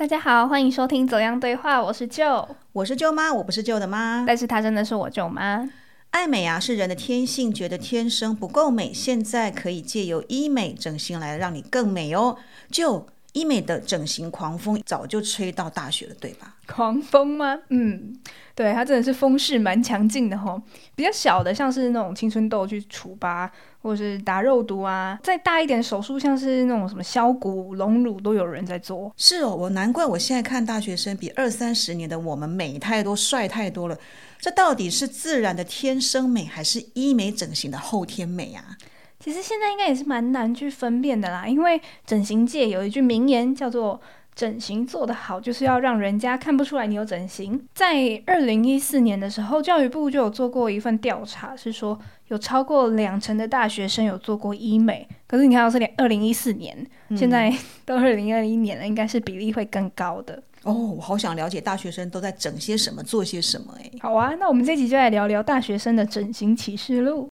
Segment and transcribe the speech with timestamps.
[0.00, 4.24] 大家好，欢迎收听《走样对话》，我是舅，我是舅妈，我不是舅的妈。
[4.26, 5.68] 但是她真的是我舅妈。
[6.12, 12.38] 爱美啊，是人的天性，觉得天生不够美，现在可以借由医美整形来让你更美哦。
[12.70, 16.56] 就医美的整形狂风早就吹到大学了，对吧？
[16.66, 17.58] 狂风吗？
[17.68, 18.18] 嗯，
[18.54, 20.62] 对，它真的是风势蛮强劲的吼。
[20.94, 23.52] 比较小的，像是那种青春痘去除疤，
[23.82, 25.18] 或者是打肉毒啊。
[25.22, 29.12] 再大一点手术，像是那种什么削骨、隆乳，都有人在做。
[29.16, 33.96] 是哦，我难怪我现在看大学生比二三十年的我们美太多、帅太多了。
[34.38, 38.76] 这到底是自然的天生美，还是医美整形的后天美啊？
[39.18, 44.00] 其实现在应该也是蛮难去分辨的啦，因为整形界有一句名言叫做。
[44.34, 47.60] 整形做得好，就是要让人家看不出来你有整形。
[47.74, 51.98] 在二零一四年的时候，教育部就有做过一份调查，是说
[52.28, 55.06] 有超过两成的大学生有做过医美。
[55.26, 57.54] 可是你看到是两二零一四年，现在
[57.84, 60.42] 都二零二一年了，应该是比例会更高的。
[60.62, 63.74] 哦，我好想了解大学生都在整些什么，做些什么。
[63.78, 67.29] 哎，好啊，那我们这集就来聊聊大学生的整形启示录。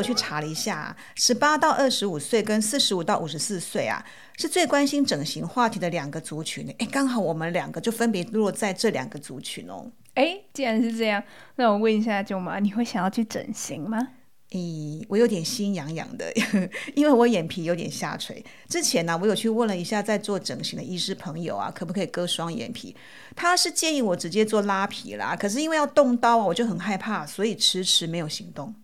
[0.00, 4.04] 有去查了一下，十八到二十五岁跟四十五到五十四岁啊，
[4.36, 6.68] 是最关心整形话题的两个族群。
[6.78, 9.90] 哎，刚好我们两个就分别落在这两个族群哦。
[10.14, 11.22] 哎，既然是这样，
[11.56, 14.08] 那我问一下舅妈，你会想要去整形吗？
[14.50, 16.26] 咦，我有点心痒痒的，
[16.96, 18.44] 因为我眼皮有点下垂。
[18.68, 22.96] 之前呢，我有去问了一下在做整形的医师朋友啊，可不可以割双眼皮？
[23.36, 28.74] 他是建议我直接做拉皮啦，可是因为要动刀啊，我就很害怕，所以迟迟没有行动。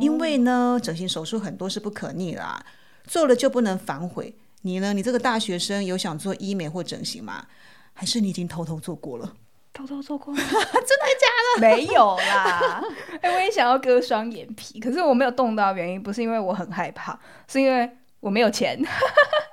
[0.00, 2.64] 因为呢，整形手术很多是不可逆啦，
[3.06, 4.34] 做了就不能反悔。
[4.62, 4.92] 你呢？
[4.92, 7.46] 你这个大学生有想做医美或整形吗？
[7.94, 9.34] 还是你已经偷偷做过了？
[9.72, 10.34] 偷偷做过？
[10.34, 11.60] 真的假的？
[11.60, 12.82] 没有啦。
[13.22, 17.88] 哎，我也想要割双眼皮，可是我没有动到，原因不是因为我很害怕，是因为
[18.20, 18.76] 我没有钱。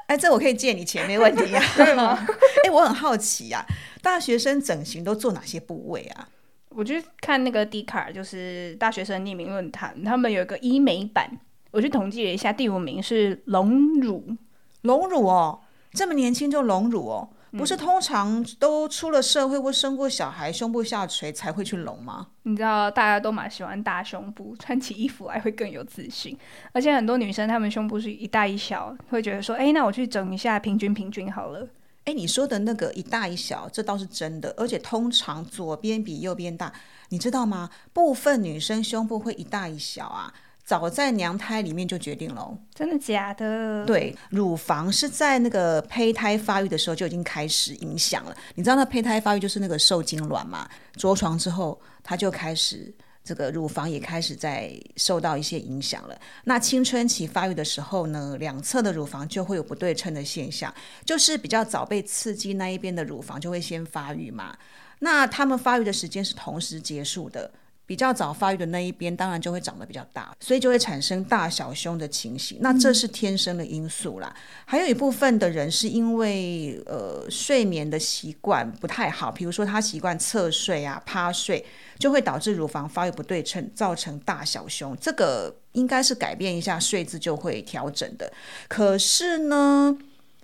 [0.08, 1.64] 哎，这我可以借你钱，没问题呀。
[1.78, 3.64] 哎，我很好奇呀，
[4.02, 6.28] 大学生整形都做哪些部位啊？
[6.76, 11.30] 我去看那个 D 卡，就是大学生匿名论坛，他们有一个医美版。
[11.72, 14.36] 我去统计了一下，第五名是隆乳。
[14.82, 15.60] 隆乳哦，
[15.94, 22.28] 这么年轻就隆乳哦，不是通常都出了社会或生过小孩，胸部下垂才会去隆吗？
[22.44, 26.38] 你知道大家都蛮喜欢大胸部，穿起衣服来会更有自信。
[26.72, 31.68] 而且很多女生她们胸部是一大一小，会觉得说，哎，那我去整一下，平均平均好了。
[32.06, 36.72] 哎，你说的那个一大一小，这倒是真的，而且通常左边比右边大，
[37.10, 37.70] 你知道吗？
[37.94, 40.32] 部分女生胸部会一大一小啊，
[40.64, 42.56] 早在娘胎里面就决定了。
[42.76, 43.84] 真的假的？
[43.86, 48.38] 对，乳房是在那个胚胎发育的时候就已经开始影响了。
[48.54, 50.70] 你知道那胚胎发育就是那个受精卵嘛？
[50.96, 52.94] 着床之后，它就开始。
[53.26, 56.16] 这个乳房也开始在受到一些影响了。
[56.44, 64.56] 那青春期发育的时候呢，两侧的乳房就会有不对称的现象，就是比较早被刺激那一边的乳房就会先发育嘛。
[65.00, 67.52] 那他们发育的时间是同时结束的。
[67.86, 72.58] 比较早发育的那一边，当然就会长得比较大，所以就会产生大小胸的情形。
[72.62, 74.36] 那这是天生的因素啦。
[74.66, 81.64] 还有一部分的人是因为呃睡眠的习惯不太好，比如说他习惯侧睡啊、趴睡，
[82.00, 84.98] 就会导致乳房发育不对称，造成大小胸。
[85.00, 88.34] 这个应该是改变一下睡姿就会调整的。
[88.68, 89.96] 可是呢，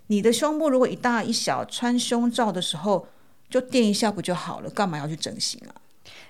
[0.08, 3.08] 你的胸部如果一大一小，穿胸罩的时候
[3.50, 4.70] 就垫一下不就好了？
[4.70, 5.74] 干嘛要去整形啊？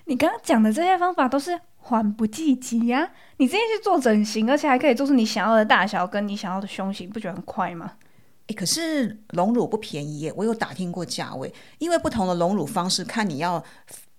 [0.06, 3.12] 你刚刚讲的这些方法都是缓不济急呀！
[3.38, 7.94] 你直接去做整形，而且还可以做出你想要的大小跟你想要的胸型，不觉得很快吗？
[8.48, 13.64] 诶，可是隆乳不便宜耶，我有打听过价位，因为不同的隆乳方式，看你要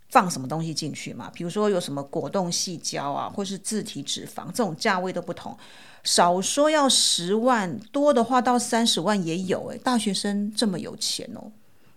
[0.08, 1.30] 放什么东西进去嘛。
[1.34, 5.56] 比如说有什么果冻细胶啊，或是自体脂肪，这种价位都不同，
[6.04, 9.66] 少说要十万，多的话到三十万也有。
[9.68, 11.52] 诶，大学生这么有钱哦，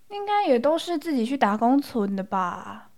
[0.10, 2.90] 应该也都是自己去打工存的吧？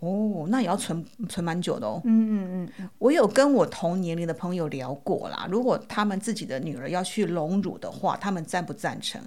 [0.00, 2.00] 哦，那也要存存蛮久的哦。
[2.04, 9.20] 嗯嗯嗯，我有跟我同年龄的朋友聊过啦，如果他们自己的女儿要去隆乳的话，他们赞不赞成？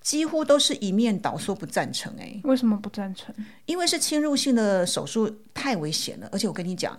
[0.00, 2.12] 几乎都是一面倒说不赞成。
[2.18, 3.34] 哎，为什么不赞成？
[3.66, 6.28] 因为是侵入性的手术，太危险了。
[6.32, 6.98] 而且我跟你讲，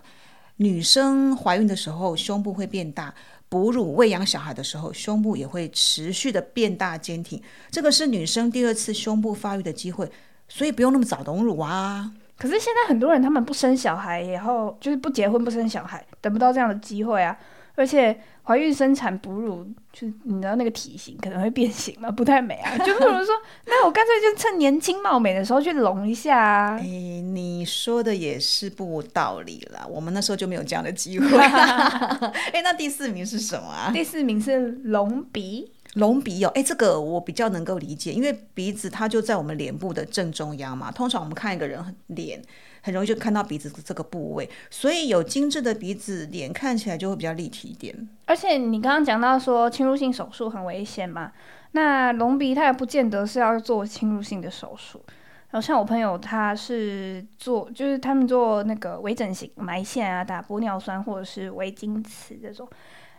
[0.56, 3.14] 女生怀孕的时候胸部会变大，
[3.48, 7.40] 哺乳喂养小孩的时候胸部也会持续的变大坚挺，
[7.70, 10.10] 这个是女生第二次胸部发育的机会，
[10.48, 12.12] 所以不用那么早隆乳啊。
[12.38, 17.36] 可是现在很多人他们不生小孩，然后就是不结婚不生小孩，等不到这样的机会啊。
[17.78, 19.62] 而且怀孕生产哺乳，
[19.92, 22.76] 就是你知道那个体型可能会变形嘛，不太美啊。
[22.84, 23.34] 就不如说，
[23.66, 26.76] 那我干脆就趁年轻貌美的时候去隆一下啊。
[26.80, 29.86] 哎，你说的也是不无道理啦。
[29.86, 31.26] 我们那时候就没有这样的机会。
[31.38, 33.90] 哎，那第四名是什么啊？
[33.92, 35.70] 第四名是隆鼻。
[35.96, 40.90] 隆鼻哦，哎，这个我比较能够理解，因为鼻子它就在我们脸部的正中央嘛。
[40.90, 42.42] 通常我们看一个人脸。
[42.82, 48.08] 很容易就看到鼻子这个部位，所以有精致的鼻子，脸看起来就会比较立体一点。
[48.26, 51.32] 而且你刚刚讲到说侵入性手术很危险嘛，
[51.72, 55.02] 那隆鼻它也不见得是要做侵入性的手术。
[55.50, 62.68] 然后像我朋友他是做，就是他们做那个微整形、埋线啊、打玻尿酸或者是微晶瓷这种。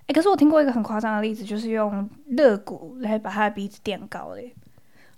[0.07, 4.53] 哎，可是我听过一个很夸张的例子，就是用肋骨来把他的鼻子垫高嘞。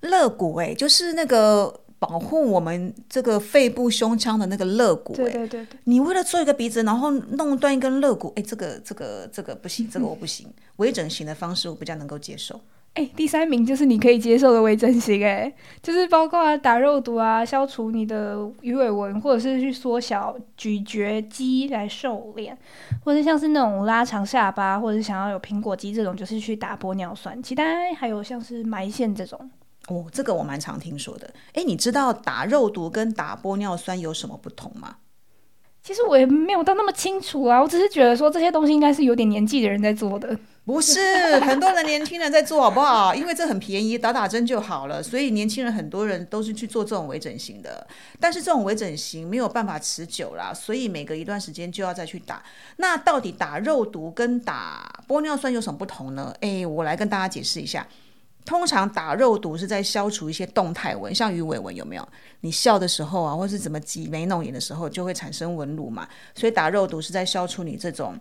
[0.02, 1.82] 肋骨哎，就是那个。
[2.00, 10.48] 保护我们这个肺部胸腔的那个肋骨，对对对对，你为了做一个鼻子，然后弄断一根肋骨，哎，这个这个这个不行，这个我不行。
[10.78, 12.58] 微整形的方式我比较能够接受。
[12.96, 22.58] 哎，第三名就是你可以接受的微整形，哎，就是包括打肉毒啊，消除你的鱼尾纹，或者是去缩小咀嚼肌来瘦脸，
[23.06, 27.42] 或者像是那种拉长下巴，或者是想要有苹果肌这种，就是去打玻尿酸。
[27.42, 27.64] 其他
[27.96, 29.50] 还有像是埋线这种。
[29.88, 31.34] 哦，这个我蛮常听说的。
[31.54, 34.98] 哎，你知道打肉毒跟打玻尿酸有什么不同吗？
[35.82, 40.38] 其实我也没有到那么清楚啊，我只是觉得说这些东西应该是有点年纪的人在做的。
[40.70, 43.16] 不是，很多人年轻人在做好不好？
[43.16, 45.02] 因为这很便宜，打打针就好了。
[45.02, 47.88] 所以年轻人很多人都是去做这种微整形的。
[48.20, 52.44] 但是这种微整形没有办法持久啦，所以每隔一段时间就要再去打。
[52.78, 56.32] 那到底打肉毒跟打玻尿酸有什么不同呢？
[56.42, 57.88] 哎，我来跟大家解释一下。
[58.46, 62.08] 通常打肉毒是在消除一些动态纹，像鱼尾纹有没有？
[62.42, 66.08] 你笑的时候啊，或是怎么挤眉弄眼的时候，就会产生纹路嘛。
[66.36, 68.16] 所以打肉毒是在消除你这种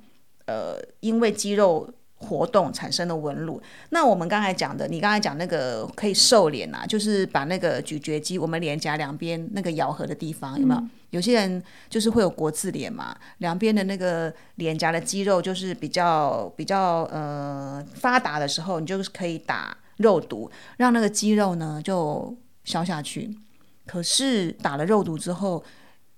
[0.46, 1.86] 呃，因为肌肉
[2.18, 3.60] 活动产生的纹路。
[3.90, 10.82] 那我们刚才讲的，你刚才讲那个可以瘦脸啊，就是把那个咀嚼肌，我们脸颊两边那个咬合的地方有没有？
[11.10, 19.76] 有些人就是会有国字脸嘛，两边的那个脸颊的肌肉就是比较比较呃发达的时候，你就是可以打。
[19.98, 22.32] 肉毒让那个肌肉呢就
[22.62, 23.36] 消下去，
[23.84, 25.60] 可是打了肉毒之后，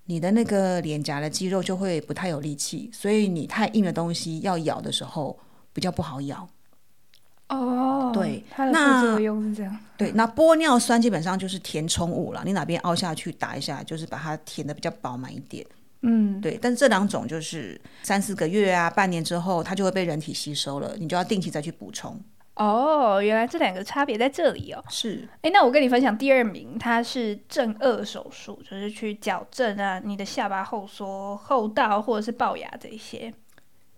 [0.04, 5.34] 你的那个脸颊的肌肉就会不太有力气，所以你太硬的东西要咬的时候
[5.72, 6.48] 比较不好咬。
[7.48, 9.76] 哦，对，它的副作用是这样。
[9.96, 15.66] 对，那玻尿酸基本上就是填充物了，你哪边凹下去打一下，就是把它填的比较饱满一点。
[16.02, 22.18] 嗯，对，但是这两种就是三四个月啊，半年之后它就会被人体吸收了，你就要定期再去补充。
[22.54, 24.84] 哦，原来这两个差别在这里哦。
[24.88, 33.34] 是，哎，那我跟你分享第二名，它是正颚手术，就是去矫正啊你的下巴后缩、后倒或者是龅牙这些。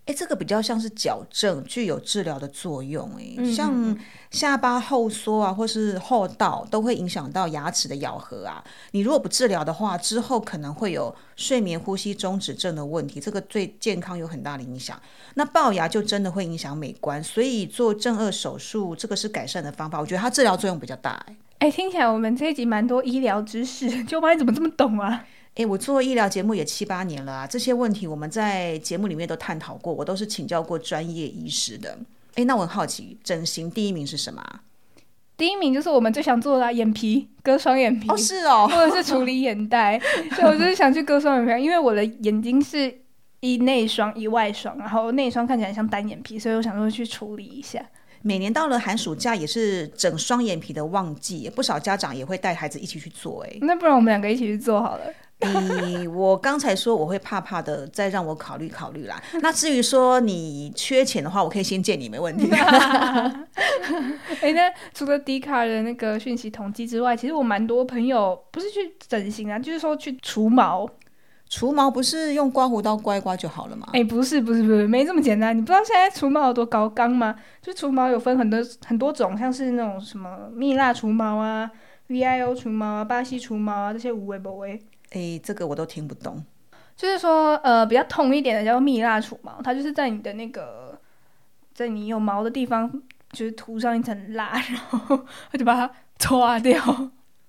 [0.05, 3.09] 哎，这个比较像是矫正，具有治疗的作用。
[3.17, 3.97] 哎，像
[4.31, 8.61] 下巴后缩啊，或是后倒，都会影响到牙齿的咬合啊。
[8.91, 15.01] 你如果不治疗的话，之后可能会有睡眠呼吸中止症的问题，这个对健康有很大的影响。
[15.35, 20.01] 那龅牙就真的会影响美观，所以做正颚手术，这个是改善的方法。
[20.01, 21.11] 我觉得它治疗作用比较大。
[21.27, 25.23] 哎，哎，听起来我们这一集蛮多医疗知识，舅妈你怎么这么懂啊？
[25.55, 31.97] 哎，我做医疗节目也七八年了啊，这些问题我们在节目里面都探讨过，我都是请教过专业医师的。
[32.35, 34.43] 哎，那我很好奇，整形第一名是什么？
[35.37, 38.09] 第一名就是我们最想做的眼皮，割双眼皮。
[38.09, 39.99] 哦，是哦， 或者是处理眼袋，
[40.35, 42.91] 所以我就是想去割双眼皮，因为我的眼睛是
[43.39, 47.83] 一内双一外双，然后内双看起来像单眼皮，所以我想说去处理一下。
[48.21, 53.43] 每年到了寒暑假也是整双眼皮的旺季，不少家长也会带孩子一起去做。
[53.43, 55.03] 哎，那不然我们两个一起去做好了。
[55.43, 59.21] 你我刚才说我会怕怕的，再让我考虑考虑啦。
[59.41, 62.49] 那至于说你缺钱的话，我可以先借你，没问题。
[64.41, 70.89] 哎，那除了迪卡的那个讯息统计之外，其实我蛮多朋友不是去整形啊，就是说去除毛。
[71.49, 73.87] 除毛不是用刮胡刀刮一刮就好了吗？
[73.93, 75.55] 哎，不是不是不是，没这么简单。
[75.55, 77.35] 你不知道现在除毛有多高纲吗？
[77.61, 81.69] 就除毛有分很多很多种，像是那种什么蜜蜡除毛啊、
[82.09, 84.81] VIO 除毛啊、巴西除毛啊这些无为不为。
[85.13, 86.43] 哎，这个我都听不懂。
[86.95, 90.99] 就是说，呃，比较痛一点的叫蜜蜡除毛，它就是在你的那个，
[91.73, 92.87] 在你有毛的地方，
[93.31, 96.79] 就是涂上一层蜡，然后它就把它搓 掉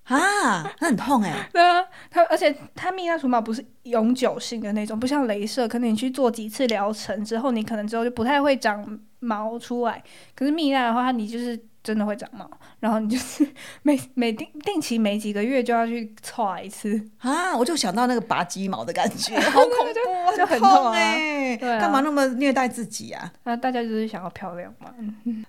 [0.04, 1.48] 啊，那很痛哎。
[1.52, 10.02] 对啊，它而且它蜜蜡除毛不是永久性的那种，不像镭射，可能你去做几次疗程之后，你可能之后就不太会长毛出来。
[10.34, 12.50] 可是蜜蜡的话，你就是真的会长毛，
[12.80, 13.46] 然后你就是
[13.84, 17.54] 每每定定期每几个月就要去搓一次啊！
[17.54, 21.56] 我就想到那个拔鸡毛的感觉， 好恐怖，就很痛哎！
[21.58, 23.30] 干嘛那么虐待自己啊？
[23.44, 24.94] 那大家就是想要漂亮嘛。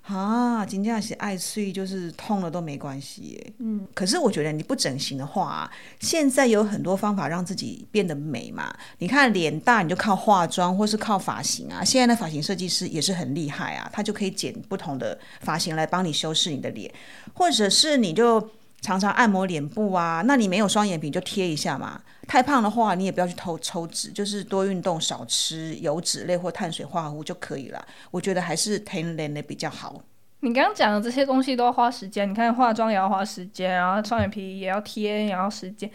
[0.04, 3.54] 啊，金价是爱睡，就是痛了都没关系哎。
[3.60, 8.75] 嗯，可是我觉得你不整形的话，现在有很多方法让自己变得美嘛。
[8.98, 11.82] 你看脸大，你就靠化妆或是靠发型啊。
[11.82, 16.91] 现在的发型设计师也是很厉害啊，他就可以剪不同的发型来帮你修饰你的脸，
[17.34, 18.50] 或者是你就
[18.82, 20.24] 常常按摩脸部啊。
[20.25, 22.01] 那你没有双眼皮就贴一下嘛。
[22.27, 27.86] 太胖的话，你也不要去偷抽脂，就是多运动，少吃油脂类或碳水化合物就可以了。
[28.10, 30.01] 我觉得还是天然的比较好。
[30.41, 35.89] 你刚刚讲的这些东西都要花时间，你看化妆也要花时间，然后双眼皮也要贴，也要时间。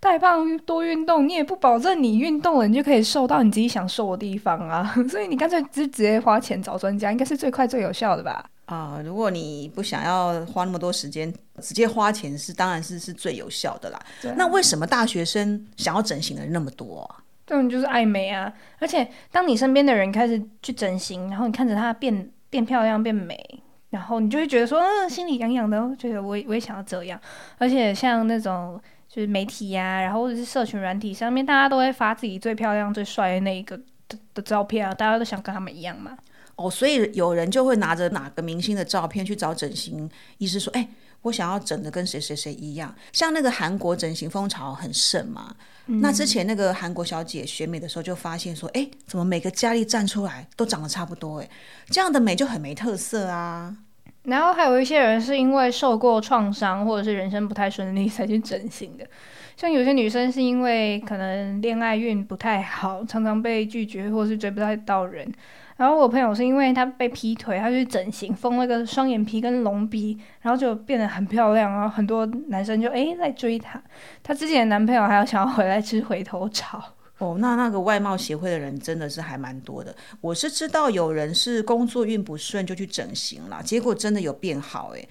[0.00, 4.92] 太胖多运动，你也不保证你运动了你就可以瘦到你自己想瘦的地方啊。
[5.08, 8.44] 所以你干脆直直接花钱找专家，应该是最快最有效的吧。
[8.72, 14.00] 啊，如果你不想要花那么多时间，直接花钱是当然是是最有效的啦。
[14.36, 17.08] 那为什么大学生想要整形的人那么多？
[17.44, 18.50] 这种就是爱美啊！
[18.78, 23.36] 而且当你身边的人开始去整形，然后你看着他变变漂亮、变美，
[23.90, 27.20] 然后你就会觉得说，嗯，心里痒痒的，觉得我我也想要这样。
[27.58, 33.76] 而且像那种就是媒体呀，然后或者是社群软体上面，大家都会发自己最漂亮、最帅的那一个
[34.08, 36.16] 的的照片啊，大家都想跟他们一样嘛。
[36.56, 40.86] 哦，所以有人就会拿着哪个明星的照片去找整形医师说：“哎，
[41.22, 45.54] 我想要整的跟谁谁谁一样。”像那个韩国整形风潮很盛嘛，
[45.86, 51.40] 那之前那个韩国小姐选美的时候就发现说：“哎，怎么每个佳丽站出来都长得差不多？
[51.40, 51.48] 哎，
[51.88, 53.76] 这样的美就很没特色啊。”
[54.24, 59.04] 然后还有一些人是因为受过创伤或者是人生不太顺利才去整形的，
[59.56, 65.28] 像有些女生是因为可能恋爱运不太好，常常被拒绝或是追不太到人。
[65.82, 73.82] 然后我朋友是因为他被劈腿，他去整形，封了个双眼皮跟隆鼻，然后就变得很漂亮，然后很多男生就哎在追她。
[74.22, 76.80] 她之前的男朋友还要想要回来吃回头草。
[77.18, 79.92] 哦，那那个外貌协会的人真的是还蛮多的。
[80.20, 85.04] 我是知道有人是工作运不顺就去整形了，结果真的有变好哎。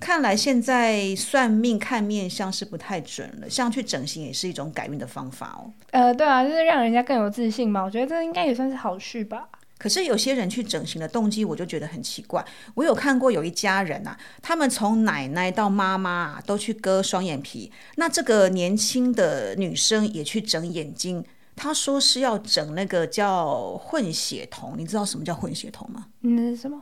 [0.00, 5.70] 看来现在算命看面相是不太准了，像去整形也是一种改运的方法哦。
[5.90, 7.84] 呃，对啊，就是让人家更有自信嘛。
[7.84, 9.46] 我觉得这应该也算是好事吧。
[9.84, 12.42] 可是有些人去整形的动机，我就觉得很奇怪。
[12.72, 21.22] 我有看过有一家人啊，他们从奶奶到妈妈啊都去割双眼皮，那这个年轻的女生也去整眼睛。
[21.54, 26.06] 她说是要整那个叫混血瞳，你知道什么叫混血瞳吗？
[26.22, 26.80] 嗯，什么？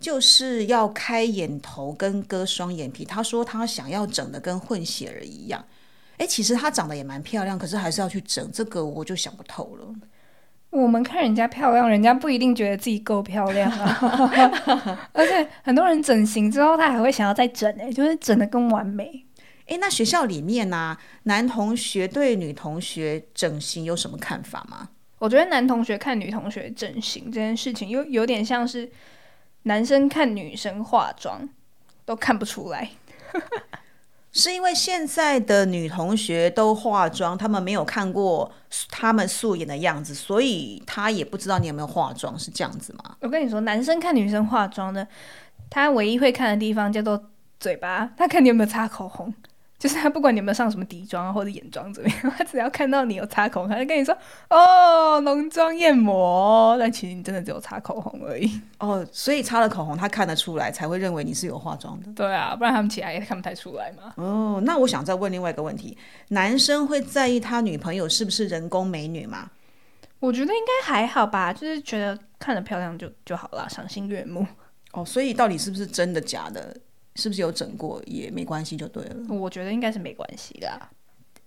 [0.00, 3.04] 就是要开眼头跟割双眼皮。
[3.04, 5.64] 她说她想要整的跟混血儿一样。
[6.16, 9.86] 哎，其实她长得也蛮漂亮，可是还是要去整，这个我就想不透了。
[10.82, 15.08] 我们看人家漂亮，人家不一定觉得自己够漂亮啊。
[15.14, 19.24] 而且很多人整形之后，他还会想要再整，哎，就是整的更完美。
[19.66, 24.88] 哎，那学校里面呢，男同学对女同学整形有什么看法吗？
[25.18, 28.90] 我觉得男同学看女同学整形这件事情，有有点像是
[29.62, 31.48] 男生看女生化妆
[32.04, 32.90] 都看不出来。
[34.34, 38.50] 是因为现在的女同学都化妆，她们没有看过
[38.90, 43.16] 她们素颜的样子，所以她也不知道你有没有化妆，是这样子吗？
[43.20, 45.06] 我跟你说，男生看女生化妆的，
[45.70, 49.32] 他唯一会看的地方叫做嘴巴，他看你有没有擦口红。
[49.84, 54.16] 就是他不管你有没有上什么底妆或者眼妆怎么样， 他只要看到你有擦口红，他就跟你说
[54.48, 58.50] ：“哦，浓妆艳抹。”但其实你真的只有擦口红而已。
[58.80, 62.10] 哦，所以擦了口红，他看得出来，才会认为你是有化妆的。
[62.14, 64.14] 对啊，不然他们其他也看不太出来嘛。
[64.16, 65.98] 哦，那我想再问另外一个问题：
[66.28, 69.50] 男生会在意他女朋友是不是人工美女吗？
[70.18, 74.46] 我觉得应该还好吧，就是觉得看着漂亮就就好了，赏心悦目。
[74.92, 76.74] 哦，所以到底是不是真的假的？
[77.16, 79.16] 是不是有整过也没关系就对了。
[79.34, 80.88] 我觉得应该是没关系的。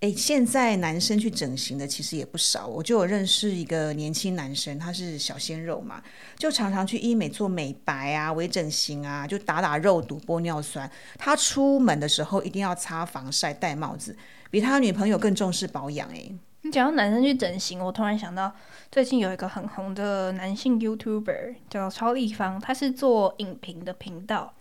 [0.00, 2.68] 哎，现在男生去整形的其实也不少。
[2.68, 6.00] 我就有认识一个年轻男生，他是小鲜肉嘛，
[6.36, 10.88] 就常常去医美做美白啊、微整形啊，就打打肉毒、玻尿酸。
[11.16, 14.16] 他出门的时候一定要擦防晒、戴帽子，
[14.52, 16.08] 比他女朋友更重视保养。
[16.10, 16.30] 哎，
[16.62, 18.54] 你讲到男生去整形，我突然想到
[18.92, 24.54] 最近有一个很红的男性 YouTuber 叫超立方，他是做影评的频道。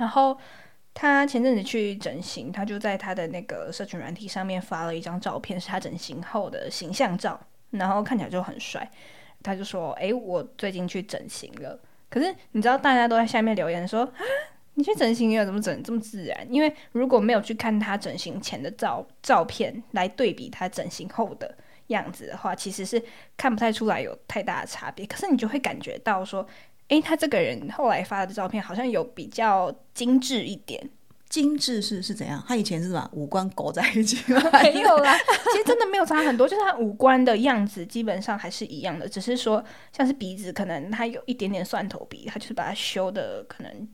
[0.00, 0.34] 然后
[0.94, 7.38] 他前阵子去整形，他就在他的那个社群软体上面发了一张照片，是他整形后的形象照，
[7.72, 8.90] 然后看起来就很帅。
[9.42, 11.78] 他就说：“哎，我最近去整形了。”
[12.08, 14.20] 可是你知道，大家都在下面留言说：“啊，
[14.72, 21.54] 你去整形，你怎么整这么自然？”因为如果没有去看他整形前的照照片来对比他整形后的
[21.88, 23.02] 样子的话，其实是
[23.36, 25.04] 看不太出来有太大的差别。
[25.04, 26.46] 可是你就会感觉到说。
[26.90, 30.88] 诶，他这个人后来发的照片好像有比较精致一点。
[31.28, 32.42] 精致是是怎样？
[32.48, 34.42] 他以前是什么五官勾在一起吗？
[34.64, 35.16] 没有啦，
[35.52, 39.64] 其实真的没有差很多，就是他五官的样子基本上还是一样的，只是说
[39.96, 43.88] 像是鼻子，可能他有一点点蒜头鼻，他就是把它修的可能。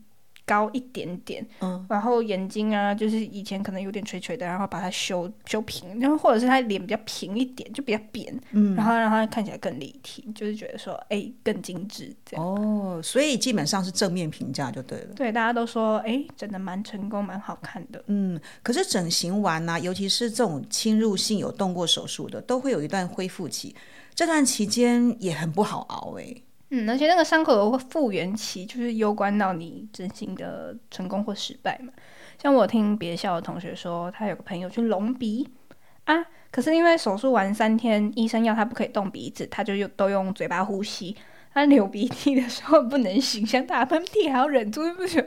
[0.47, 12.45] 高一点点，嗯，然后眼睛啊，就是以前可能有点垂垂的，然后把它修修平，然后或者是他脸比较平一点，就比较扁，嗯，然后让他看起来更立体，就是觉得说，哎，更精致这样。
[12.45, 15.13] 哦，所以基本上是正面评价就对了。
[15.13, 18.01] 对，大家都说，哎，真的蛮成功，蛮好看的。
[18.07, 23.75] 嗯，可是整形完呢，尤其是这种侵入性有动过手术的，都会有一段恢复期，
[24.15, 26.33] 这段期间也很不好熬哎。
[26.69, 31.93] 嗯，而且那个伤口的复原期就是攸关到你真心的成功或失败嘛。
[32.41, 35.47] 像我听别校的同学说，他有个朋友去隆鼻
[36.03, 41.15] 啊，可是因为手术完三天，医生要他不可以动鼻子，他就用都用嘴巴呼吸。
[41.53, 45.23] 他流鼻涕的时候不能醒，像打喷嚏还要忍住，不行。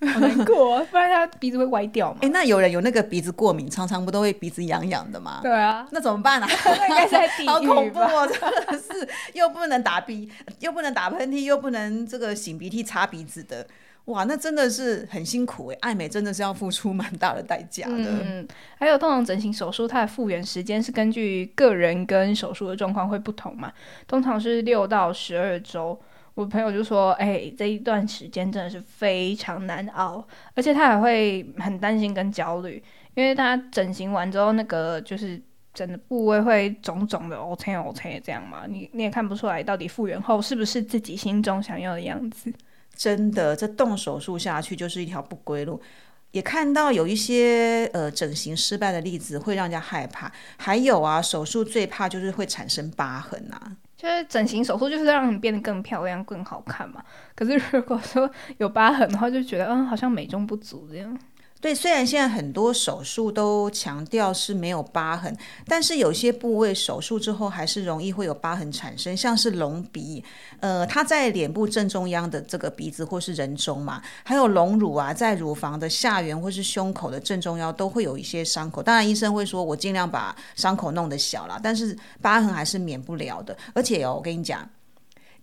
[0.00, 2.18] 好难过， 不然他鼻子会歪掉嘛。
[2.20, 5.40] 哎，那有人有那个鼻子过敏，常常不都会鼻子痒痒的吗？
[5.42, 6.46] 对啊，那怎么办啊？
[6.88, 13.66] 应该在地狱好恐怖哦，真的是又不能打鼻，又不能打喷嚏，又不能这个擤鼻涕、擦鼻子的，
[14.04, 15.78] 哇，那真的是很辛苦哎。
[15.80, 17.94] 爱美真的是要付出蛮大的代价的。
[17.96, 18.46] 嗯，
[18.78, 23.72] 还有通常整形手术，它的复原时间是根据个人跟手术的状况会不同嘛，
[24.06, 25.98] 通常是六到十二周。
[26.36, 30.22] 我朋友就说：“哎，这一段时间真的是非常难熬，
[30.54, 32.82] 而且他还会很担心跟焦虑，
[33.14, 35.40] 因为他整形完之后，那个就是
[35.72, 42.52] 整的部位会肿肿的，O K O K 这样嘛，你你也看不出来到底复原后是不是自己心中想要的样子。
[42.94, 45.80] 真的，这动手术下去就是一条不归路。
[46.32, 50.30] 也看到有一些呃整形失败的例子，会让人家害怕。
[50.58, 57.02] 还有啊，手术最怕就是会产生疤痕啊。”就是整形手术，就是让你变得更漂亮、更好看嘛。
[57.34, 61.18] 可是如果说有疤痕的话，就觉得嗯，好像美中不足这样。
[61.66, 70.22] 所以，虽然现在很多手术都强调是没有疤痕，但是有些部位手术之后还是容易会有疤痕产生，像是隆鼻，
[70.60, 78.80] 呃，它在脸部正中央的这个鼻子或是人中嘛，还有隆乳啊，在乳房的下缘或是胸口的正中央都会有一些伤口。
[78.80, 83.58] 当然，医生会说我尽量把伤口弄得小了，但是疤痕还是免不了的。
[83.74, 84.70] 而且哦，我跟你讲。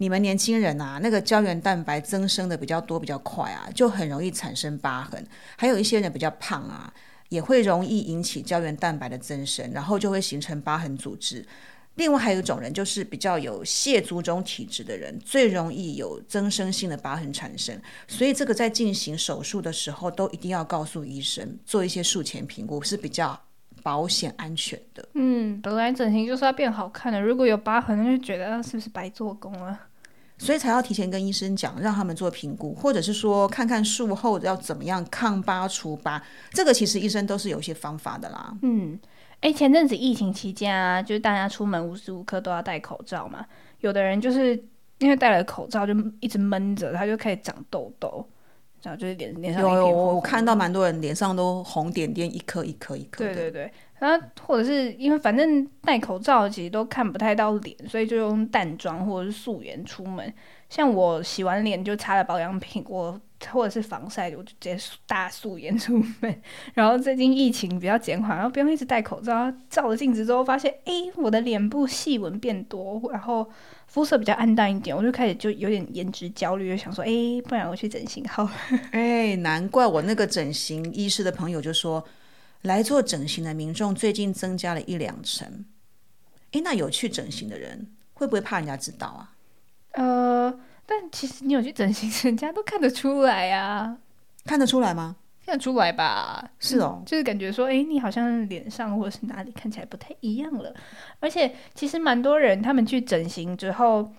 [0.04, 5.26] 你们年轻人啊，那个胶原蛋白增生的比较多、比较快啊，就很容易产生疤痕。
[5.56, 6.94] 还有一些人比较胖啊，
[7.30, 11.46] 也会容易引起胶原蛋白的增生，然后就会形成疤痕组织。
[11.96, 17.80] 另外还有一种人，就是比较有蟹足肿体质的人，最容易有增生性的疤痕产生。
[18.06, 23.40] 所以这个在进行手术的时候，都一定要告诉医生，做一些术前评估是比较
[23.82, 25.08] 保险安全的。
[25.14, 29.80] 嗯，本来整形就是要变好看的，如果有疤痕，就觉得是不是白做工了？
[30.44, 36.22] 所以才要提前跟医生讲，让他们做评估，或者是说看看术后要怎么样抗疤除疤。
[36.52, 38.54] 这个其实医生都是有一些方法的啦。
[38.62, 39.00] 嗯，
[39.40, 43.46] 哎，前阵子疫情期间啊，就是大家出门无时无刻都要戴口罩嘛，
[43.80, 44.62] 有的人就是
[44.98, 48.28] 因为戴了口罩就一直闷着，他就开始长痘痘，
[48.82, 53.24] 然后就是脸脸上有我看到蛮多人脸上都红点点，一颗一颗一颗。
[53.24, 53.72] 对对对。
[54.00, 60.34] 然后或者是因为反正戴口罩其实都看不太到脸，所以就用淡妆或者是素颜出门。
[60.70, 63.18] 像我洗完脸就擦了保养品，我
[63.52, 66.42] 或者是防晒，我就直接大素颜出门。
[66.74, 73.48] 然后最近疫情比较减缓，然后不用一直戴口罩，照了镜子之后发现，哎，我的脸部细纹变多，然后
[73.88, 78.52] 肤色比较暗淡一点，我就开始就有点颜值焦虑，就想说，哎，不然我去整形好了。
[78.92, 82.04] 哎，难怪我那个整形医师的朋友就说。
[82.64, 85.66] 来做整形的民众最近增加了一两成，
[86.52, 89.36] 诶，那有去整形的人会不会怕人家知道啊？
[89.92, 93.98] 呃，但其实你有去整形，人家都看得出来呀。
[94.46, 95.16] 看得出来吗？
[95.46, 96.52] 看得出来吧。
[96.60, 100.74] 是哦，就是感觉说，诶，你好像脸上或者是哪里看起来不太一样了。
[101.20, 104.14] 而且其实蛮多人他们去整形之后。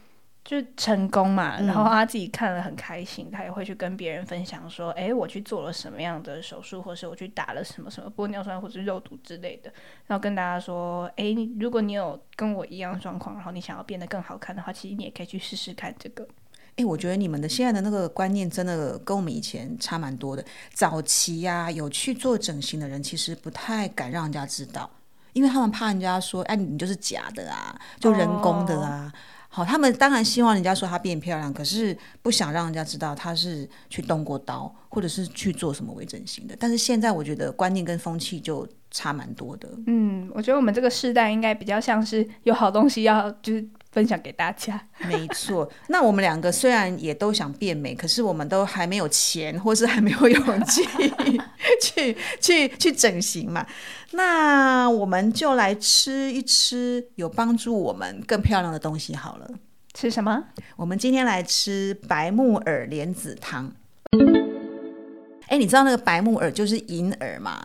[0.45, 9.73] 就成功嘛，然后他自己看了很开心，他也会去跟别人分享说：“哎，我去做了什么样的手术，或是我去打了什么什么玻尿酸或者肉毒之类的。”
[10.07, 16.29] 然后跟大家说：“哎，如果你有跟我一样状况，然后你想要变得更好看的话，其实你也可以去试试看这个。”
[16.77, 20.45] 哎，我觉得你们的现在的那个观念真的跟我们以前差蛮多的。
[20.75, 24.91] 早期呀，有去做整形的人其实不太敢让人家知道，
[25.33, 29.11] 因为他们怕人家说：“哎，你就是假的啊，就人工的啊。”
[29.55, 36.57] 好，他们当然希望人家说她变漂亮，可是不想让人家知道她是去动过刀，或者是去做什么微整形的。
[36.59, 39.69] 但是现在我觉得观念跟风气就差蛮多的。
[39.87, 43.64] 嗯，我觉得我们这个时代应该比较像是有好东西要就是
[43.95, 44.79] 分享给大家。
[45.07, 50.83] 没错，那我们两个虽然也都想变美，可是我们都还没有钱，或是还没有勇气
[51.81, 53.65] 去去去整形嘛。
[54.11, 59.49] 那我们就来吃一吃有帮助我们更漂亮的东西好了。
[59.95, 60.43] 吃什么？
[60.75, 63.73] 我们今天来吃白木耳莲子汤。
[65.47, 67.65] 哎，你知道那个白木耳就是银耳嘛？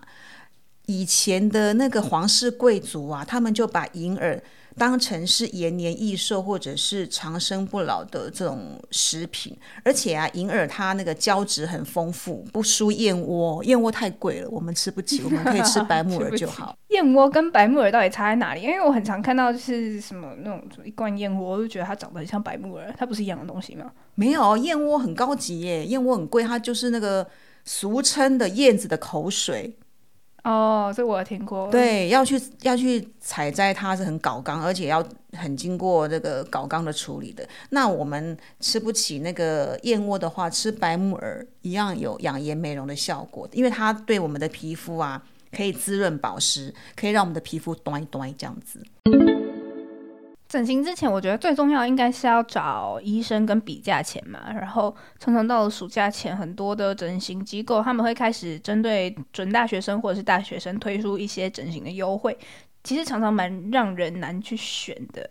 [0.85, 4.41] 以前的那个皇室贵族啊，他们就把银耳
[4.79, 9.55] 当成是延年益寿或者是长生不老的这种食品。
[9.83, 13.63] 而且啊，银耳它那个胶质很丰富，不输燕窝。
[13.65, 16.75] 燕窝太贵了，我们吃不起，我们可以吃白木耳就好。
[16.87, 18.61] 燕窝跟白木耳到底差在哪里？
[18.61, 23.91] 因为我很常看到就是什么那种一罐燕窝，我就觉得它长得很像白木耳，它不是一样的东西吗？
[24.15, 27.27] 没有，燕窝很高级耶，燕窝很贵，它就是那个。
[27.65, 29.71] 俗称的燕子的口水
[30.43, 31.69] 哦，这我听过。
[31.69, 37.47] 对，要去要去采摘它是很搞刚，而且要很经过这个搞刚的处理的。
[37.71, 45.21] 那我们吃不起那个燕窝的话，吃白木耳一样有养颜美容的效果，因为它对我们的皮肤啊
[45.51, 48.81] 可以滋润保湿，可以让我们的皮肤端一端这样子。
[50.49, 54.51] 整形之前，我觉得最重要应该是要找医生跟比价钱嘛。
[54.51, 62.35] 然后常常到了暑假前，很多的整形机构他们会开始针对准大学生或者是大学生推出一些整形的优惠，
[62.83, 65.23] 其实常常蛮让人难去选的。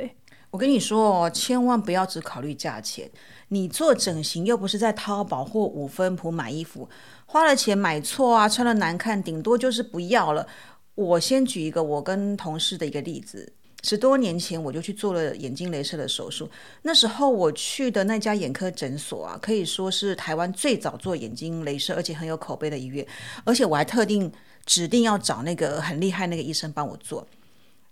[0.51, 3.11] 我跟你说哦，千万不要只考虑价钱。
[3.49, 6.89] 你做整形又不是在淘宝或五分铺买衣服，
[7.27, 10.47] 花了钱买错啊，穿了难看，顶多就是不要了。
[10.95, 13.53] 我先举一个我跟同事的一个例子。
[13.85, 16.51] 十多年前我就去做了眼睛镭射的手术。
[16.83, 23.07] 那时候我去的那家眼科诊所啊，可以说是台湾最早做眼睛镭射，而且很有口碑的医院。
[23.45, 24.31] 而且我还特定
[24.67, 27.27] 指定要找那个很厉害那个医生帮我做。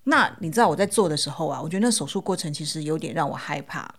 [0.05, 3.93] 那你知道我在做的时候啊，我觉得那手术过程其实有点让我害怕。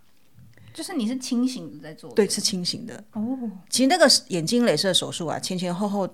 [0.74, 2.12] 就是你是清醒的在做？
[2.12, 3.04] 对，是清醒的。
[3.14, 3.22] 哦，
[3.70, 6.08] 其实那个眼睛镭射手术啊，前前后后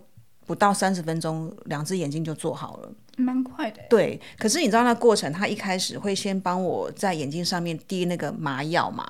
[0.46, 2.92] 不到三十分钟，两只眼睛就做好了。
[3.18, 4.20] 蛮快的，对。
[4.38, 9.08] 可是你知道那过程，他一开始会先帮我在眼睛上面滴那个麻药嘛，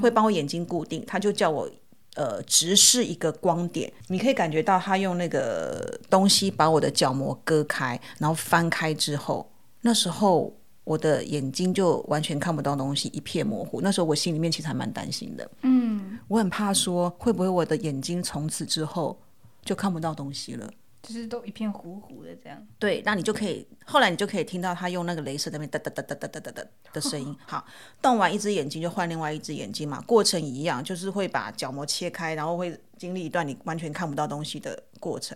[0.00, 1.04] 会帮我眼睛固定。
[1.06, 1.68] 他就叫我
[2.14, 13.80] 呃直视一个光点，你可以感觉到他用那个东西把我的角膜割开，然后翻开之后，那时候我的眼睛就完全看不到东西，一片模糊。
[13.80, 19.20] 那时候我心里面其实还蛮担心的，嗯，我很怕说会不会我的眼睛从此之后
[19.64, 20.70] 就看不到东西了。
[21.02, 27.34] 就是都一片糊糊的这样，对，那你就可以，后来你就可以听到他用那个镭射那边哒哒哒哒哒哒哒哒的声音。
[27.48, 27.64] 好，
[28.02, 35.34] 动完一只眼睛就换另外一只眼睛嘛，过程一样，就是会把角膜切开，然后会经历一段你完全看不到东西的过程。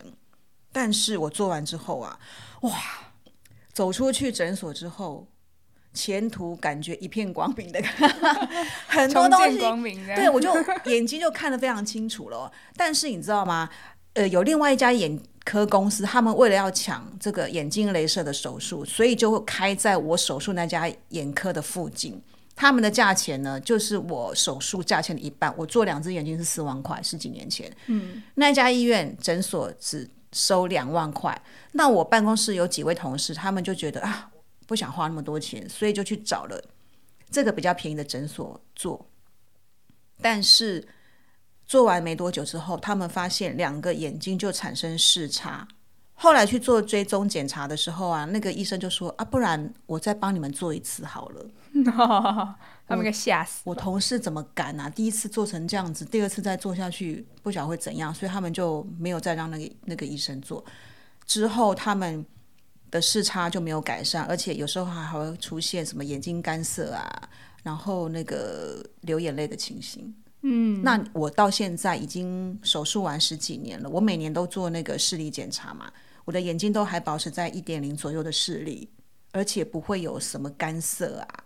[0.70, 2.18] 但是我做完之后啊，
[2.60, 2.70] 哇，
[3.72, 5.26] 走出去诊所之后，
[5.94, 7.80] 前途感觉一片光明的，
[8.86, 9.58] 很多东西，
[10.14, 10.52] 对我就
[10.84, 12.52] 眼睛就看得非常清楚了。
[12.76, 13.70] 但是你知道吗？
[14.14, 22.22] 呃，有另外一家眼科公司，他们为了要抢这个眼睛镭射的手术，所以就会开在我手术那家眼科的附近。
[22.54, 25.52] 他们的价钱呢，就是我手术价钱的一半。
[25.56, 27.68] 我做两只眼睛是四万块，十几年前。
[27.88, 31.36] 嗯，那家医院诊所只收两万块。
[31.72, 34.30] 那我办公室有几位同事，他们就觉得啊，
[34.68, 36.62] 不想花那么多钱，所以就去找了
[37.28, 39.04] 这个比较便宜的诊所做。
[40.22, 40.86] 但是。
[41.74, 45.66] 做完没多久之后，他们发现两个眼睛就产生视差。
[46.14, 51.44] 后来去做追踪检查的时候啊，那个医生就说：“啊，不然我再帮你们做一次好了。
[52.86, 53.62] ”他们给吓死。
[53.64, 54.88] 我同事怎么敢啊？
[54.88, 60.64] 第一次做成这样子，第二次再做下去不晓得会怎样，所以他们就没有再让那个那个医生做。
[61.26, 62.24] 之后他们
[62.88, 67.28] 的视差就没有改善，而且有时候还还会出现什么眼睛干涩啊，
[67.64, 70.14] 然后那个流眼泪的情形。
[70.46, 75.90] 嗯，那我到现在已经手术完十几年了，我每年都做那个视力检查嘛，
[76.26, 78.86] 我的眼睛都还保持在一点零左右的视力，
[79.32, 81.44] 而且不会有什么干涩啊，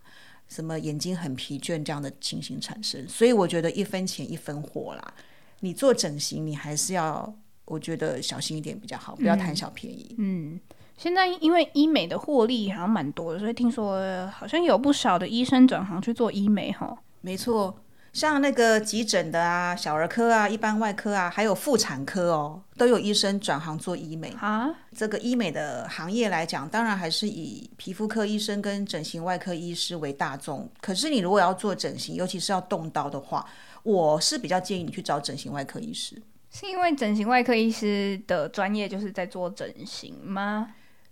[0.48, 3.08] 什么眼睛很疲倦这样的情形产生。
[3.08, 5.14] 所以我觉得一分钱一分货啦，
[5.60, 7.32] 你做整形你还是要，
[7.66, 10.16] 我觉得小心一点比较好，不要贪小便宜。
[10.18, 10.58] 嗯，
[10.96, 16.98] 现在因为医美的获利好像蛮多的，所以听说好像有不少的医生转行去做医美哈。
[17.20, 17.78] 没错。
[18.12, 24.68] 像那个急诊的啊，小儿科啊，一般外科啊，还有妇产科哦，都有医生转行做医美啊。
[24.96, 30.68] 这个医美的行业来讲，当然还是以皮肤科医生跟整形外科医师为大众。
[30.80, 33.46] 可是你如果要做整形，尤其是要动刀的话，
[33.82, 36.20] 我是比较建议你去找整形外科医师。
[36.50, 40.70] 是因为整形外科医师的专业就是在做整形吗？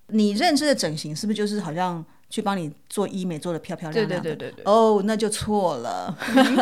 [0.09, 4.35] 你认知的整形是不是就是好像去帮你做医美，做的漂漂亮亮的。
[4.35, 6.17] 对对对哦，那就错了。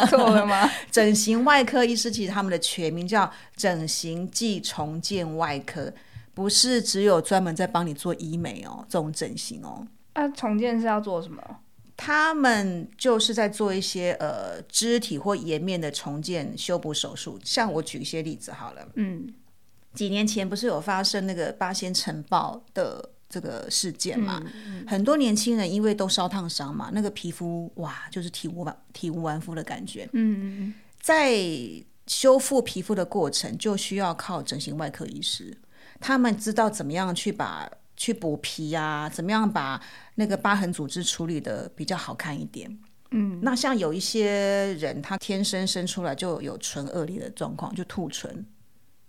[0.09, 0.71] 错了吗？
[0.91, 5.93] 整形外科医师其实他们的全名叫整形暨重建外科，
[6.35, 9.87] 不是只有专门在帮你做医美哦，这种整形哦。
[10.13, 11.43] 啊，重建是要做什么？
[11.97, 17.39] 他们就是在做一些呃肢体或颜面的重建修补手术。
[17.45, 19.33] 像我举一些例子好了，嗯，
[19.95, 24.41] 几年前不是有发生那个八仙尘爆的这个事件嘛？
[24.45, 30.09] 嗯很多年轻人因为都烧烫伤嘛，那个皮肤哇，就是体无完体无完肤的感觉。
[30.13, 31.35] 嗯嗯在
[32.07, 35.57] 修复皮肤的过程，就需要靠整形外科医师，
[35.99, 39.83] 他们知道怎么样去把去补皮啊，怎么样把
[40.15, 42.79] 那个疤痕组织处理的比较好看一点。
[43.11, 48.45] 嗯，那像有一些人，他天生生出来就有唇腭裂的状况，就兔唇，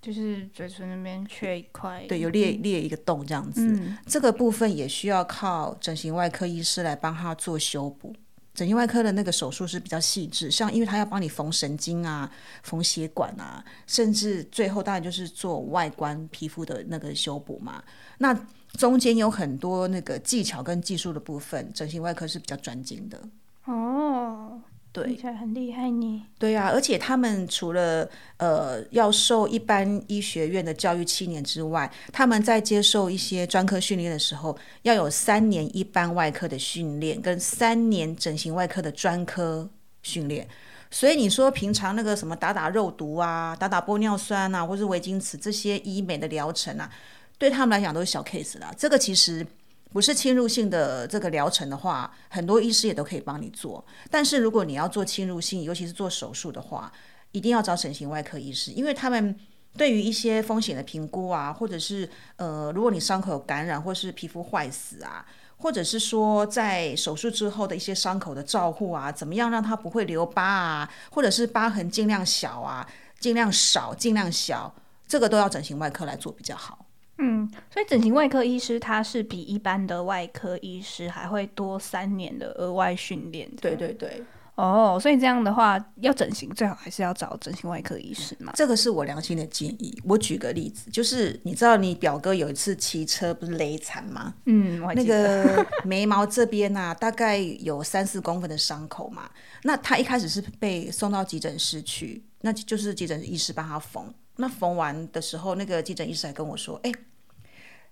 [0.05, 2.05] 就是嘴唇那边缺一块。
[2.07, 3.61] 对，有裂裂一个洞这样子。
[3.65, 8.13] 嗯这个部分也需要靠整形外科医师来帮他做修补。
[8.53, 17.83] 整形外科的那个手术是比较细致，像因为他要帮你缝神经啊、缝血管啊，甚至最后当然就是做外观皮肤的那个修补嘛。
[18.19, 23.19] 那中间有很多那个技巧跟技术的部分，整形外科是比较专精的。
[23.65, 24.61] 哦，
[25.03, 26.25] 对很厉害呢。
[26.39, 39.69] 对呀、而且他们除了呃要受一般医学院的教育七年之外，他们在接受一些专科训练的时候，要有三年一般外科的训练，跟三年整形外科的专科
[40.01, 40.47] 训练。
[40.91, 46.89] 所以你说平常那个什么打打肉毒啊、打打玻尿酸啊，或是维金瓷这些医美的疗程啊，
[47.37, 48.73] 对他们来讲都是小 case 啦。
[48.77, 49.45] 这个其实
[49.95, 53.81] 不是侵入性的这个疗程的话，很多医师也都可以帮你做。
[54.11, 56.91] 但是如果你要做侵入性，尤其是做手术的话，
[57.31, 59.33] 一定要找整形外科医师，因为他们
[59.77, 72.85] 对于一些风险的评估啊，或者是呃，如果你伤口感染或是皮肤坏死啊，或者是说在手术之后的一些伤口的照护啊，怎么样让它不会留疤啊，或者是疤痕尽量小啊，
[73.17, 74.75] 尽量少，尽量小，
[75.07, 76.84] 这个都要整形外科来做比较好。
[77.17, 83.49] 嗯，所以整形外科医师他是比一般的外科医师还会多三年的额外训练。
[83.61, 84.21] 对对对，
[84.55, 88.51] 哦，所以这样的话，要整形最好还是要找整形外科医师嘛。
[88.55, 89.97] 这个是我良心的建议。
[90.03, 94.33] 我举个例子，就是你知道你表哥有一次骑车不是勒残吗？
[94.45, 99.29] 嗯，我那个 眉毛这边呐、大概有三四公分的伤口嘛。
[99.63, 104.13] 那他一开始是被送到急诊室去，那就是急诊医师帮他缝。
[104.37, 106.91] 那缝完的时候，那个急诊医师还跟我说：“哎、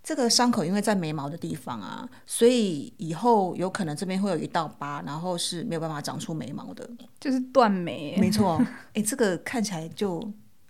[0.03, 6.89] 这个伤口因为在眉毛的地方啊，所以以后有可能这边会有一道疤，然后是没有办法长出眉毛的。
[7.19, 8.61] 就是断眉，没错，
[8.93, 10.21] 哎、这个看起来就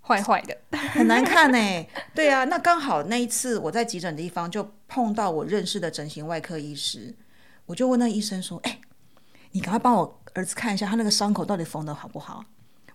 [0.02, 0.56] 坏坏的。
[0.94, 7.16] 很难看呢、对啊，那刚好那一次我在急诊的地方就碰到我认识的整形外科医师，
[7.66, 8.80] 我就问那医生说：“哎、
[9.54, 12.46] 你赶快帮我儿子看一下他那个伤口到底缝的好不好？”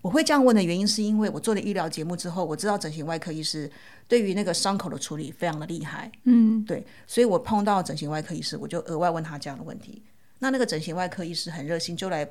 [0.01, 3.71] 我会这样问的原因是因为我做了医疗节目之后，我知道整形外科医师
[4.07, 10.03] 对于那个伤口的处理非常的厉害，嗯，对，所以我碰到整形外科医师，我就额外问他这样的问题。
[10.39, 12.29] 那那个整形外科医师很热心，就来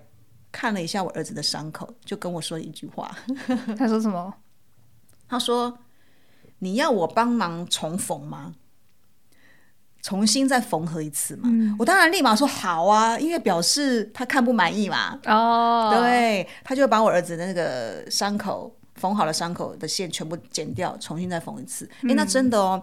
[0.51, 3.13] 看了一下我儿子的伤口，就跟我说了一句话，
[3.77, 4.33] 他说什么？
[5.27, 5.77] 他说
[6.59, 8.55] ：“你要我帮忙重缝吗？
[10.07, 15.19] 重新再缝合一次嘛？”我当然立马说好啊，因为表示他看不满意嘛。
[15.25, 21.83] 哦，，对，他就把我儿子的那个伤口缝好了伤口的线全部剪掉，重新再缝一次。
[22.07, 22.81] 诶，那真的哦。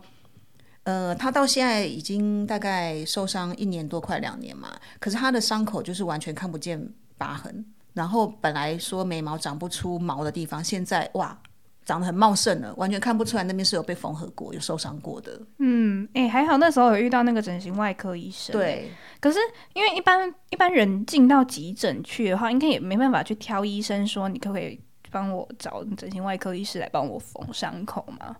[0.82, 4.68] 呃，他到现在已经大概受伤一年多，快两年嘛。
[5.00, 11.38] 可是他的伤口就是完全看不见疤痕，然后本来说眉毛长不出毛的地方，现在哇，
[11.84, 15.40] 长得很茂盛了，完全看不出来那边是有被缝合过、有受伤过的。
[15.58, 19.38] 嗯，哎、还好那时候有遇到那个整形外科医生。，对，可是
[19.74, 28.36] 因为一般一般人进到急诊去的话，应该也没办法去挑医生说你可不可以帮我找整形外科医师来帮我缝伤口嘛？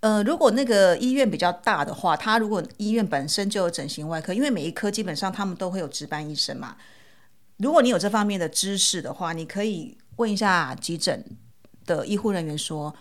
[0.00, 6.76] 呃，如果那个医院比较大的话，他如果医院本身就有整形外科，因为每一科基本上他们都会有值班医生嘛。
[7.58, 11.24] 如果你有这方面的知识的话，你可以问一下急诊
[11.86, 12.94] 的医护人员说，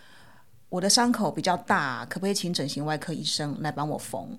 [0.70, 4.38] 我的伤口比较大，可不可以请整形外科医生来帮我缝？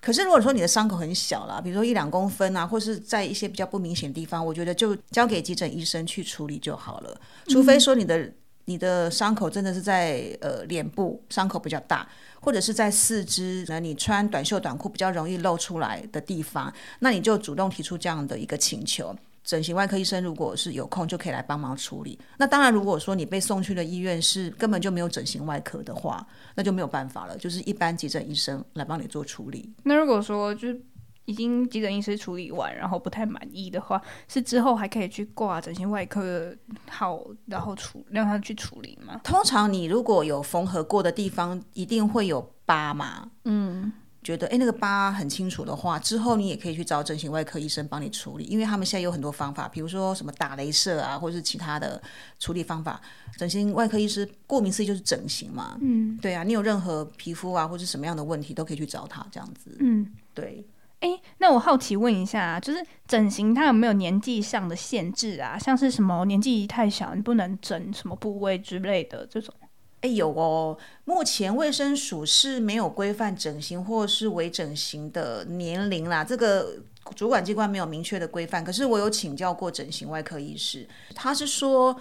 [0.00, 7.20] 可是如果说你的伤口很小啦，比如说一两公分啊，或是在一些比较不明显的地方，我觉得就交给急诊医生去处理就好了。
[7.48, 8.32] 除非说你的、
[8.64, 12.08] 你的伤口真的是在呃脸部伤口比较大，
[12.40, 19.14] 或者是在四肢，那你穿短袖短裤比较容易露出来的地方，那你就主动提出这样的一个请求。
[19.42, 22.18] 整形外科医生如果是有空，就可以来帮忙处理。
[22.36, 29.72] 那当然，如果说你被送去的医院是根本就没有整形外科的话，那就没有办法了，就是一般急诊医生来帮你做处理。
[29.84, 30.80] 那如果说就是
[31.26, 36.54] 已经急诊医师处理完，然后不太满意的话，是之后还可以去挂整形外科
[36.88, 39.20] 号，然后处让他去处理吗？
[39.22, 43.30] 通常你如果有缝合过的地方，一定会有疤嘛。
[43.44, 52.00] 嗯，觉得哎那个疤很清楚的话，之后你也可以去找整形外科医生帮你处理，因为他们现在有很多方法，比如说什么打镭射啊，或者是其他的
[52.38, 53.00] 处理方法。
[53.36, 55.78] 整形外科医师顾名思义就是整形嘛。
[55.80, 59.76] 嗯，对啊，你有任何皮肤啊或者什么样的问题，都可以去找他这样子。
[59.80, 60.66] 嗯，对。
[61.00, 65.58] 哎，那我好奇问一下，就是整形它有没有年纪上的限制啊？
[65.58, 69.54] 像是什么年纪太小你不能整什么部位之类的这种？
[70.00, 70.76] 哎，有哦。
[71.04, 76.78] 目前卫生署是没有规范整形或是微整形的年龄啦，这个
[77.14, 78.64] 主管机关没有明确的规范。
[78.64, 81.94] 可是我有请教过整形外科医师，他是说，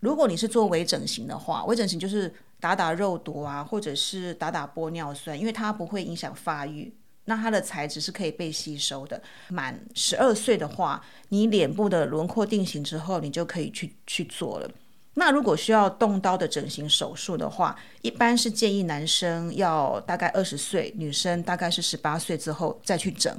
[0.00, 6.92] 如果你是做微整形的话，微整形就是打打肉毒啊，或者是打打玻尿酸，因为它不会影响发育。
[7.26, 9.22] 那它的材质是可以被吸收的。
[9.50, 14.68] 满十二岁的话，你脸部的轮廓定型之后，你就可以去去做了。
[15.14, 23.36] 那如果需要动刀的整形手术的话，一般是建议男生要大概二十岁，女生大概是十八岁之后再去整。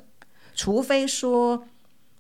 [0.53, 1.65] 除非说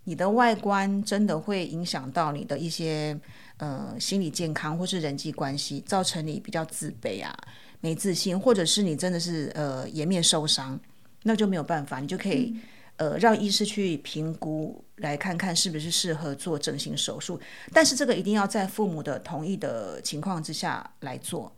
[0.05, 3.19] 你的外观真的会影响到你的一些
[3.57, 7.35] 呃心理健康或是人际关系，造成你比较自卑啊、
[7.81, 10.79] 没自信，或者是你真的是呃颜面受伤。
[11.23, 12.55] 那就没有办法，你就可以
[13.01, 17.41] 呃让医师去评估，来看看是不是适合做整形手术。
[17.73, 21.51] 但是这个一定要在父母的同意的情况之下来做。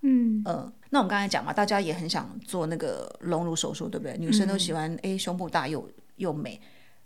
[0.00, 4.16] 嗯呃，那我们刚才讲嘛，大家也很想做那个隆乳手术，对不对？
[4.16, 6.58] 女生都喜欢哎胸部大又又美，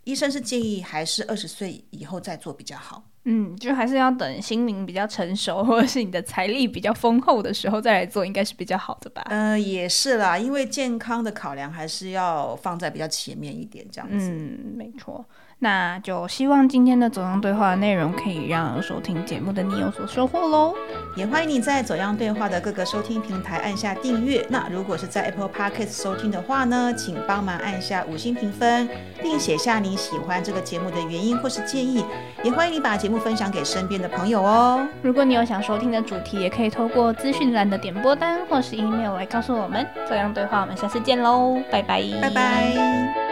[0.05, 3.03] 医生是建议还是二十岁以后再做比较好。
[3.25, 9.23] 嗯，就还是要等心灵比较成熟，或者是你的财力比较丰厚的时候再来做，应该是比较好的吧？
[9.29, 14.29] 嗯，也是啦，因为健康的考量还是要放在比较前面一点，这样子。
[14.29, 15.25] 嗯，没错。
[15.59, 20.75] 那就希望今天的走样对话的内容可以让收听节目的你有所收获喽。
[21.15, 24.45] 也欢迎你在走样对话的各个收听平台按下订阅。
[24.49, 28.89] 那如果是在 Apple Podcast 收听的话呢，请帮忙按下五星评分，
[29.21, 32.03] 并写下你喜欢这个节目的原因或是建议。
[32.43, 34.85] 也欢迎你把节目分享给身边的朋友哦。
[35.01, 39.85] 如果你有想收听的主题，也可以透过资讯栏的点播单或是 email 来告诉我们。
[40.07, 43.22] 这样对话，我们下次见喽，拜拜，拜拜。